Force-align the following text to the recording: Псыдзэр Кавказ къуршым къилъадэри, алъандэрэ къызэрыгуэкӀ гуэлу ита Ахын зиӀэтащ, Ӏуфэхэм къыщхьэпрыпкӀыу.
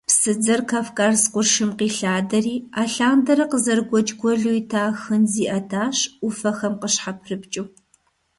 Псыдзэр 0.07 0.61
Кавказ 0.69 1.19
къуршым 1.31 1.69
къилъадэри, 1.77 2.55
алъандэрэ 2.81 3.45
къызэрыгуэкӀ 3.51 4.13
гуэлу 4.19 4.53
ита 4.61 4.81
Ахын 4.89 5.23
зиӀэтащ, 5.31 5.97
Ӏуфэхэм 6.19 6.73
къыщхьэпрыпкӀыу. 6.81 7.67